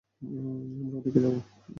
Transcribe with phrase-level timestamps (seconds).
[0.21, 1.39] আমরা ওদিকে যাবো।